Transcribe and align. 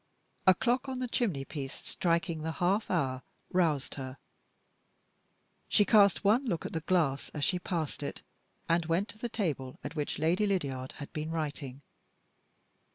A 0.47 0.55
clock 0.55 0.89
on 0.89 0.97
the 0.97 1.07
chimney 1.07 1.45
piece 1.45 1.75
striking 1.75 2.41
the 2.41 2.53
half 2.53 2.89
hour 2.89 3.21
roused 3.51 3.93
her. 4.01 4.17
She 5.69 5.85
cast 5.85 6.23
one 6.23 6.43
look 6.47 6.65
at 6.65 6.73
the 6.73 6.79
glass, 6.81 7.29
as 7.35 7.43
she 7.43 7.59
passed 7.59 8.01
it, 8.01 8.23
and 8.67 8.87
went 8.87 9.09
to 9.09 9.19
the 9.19 9.29
table 9.29 9.77
at 9.83 9.95
which 9.95 10.17
Lady 10.17 10.47
Lydiard 10.47 10.93
had 10.93 11.13
been 11.13 11.29
writing. 11.29 11.83